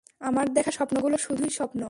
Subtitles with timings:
[0.21, 1.79] আমার দেখা স্বপ্নগুলো শুধুই স্বপ্ন!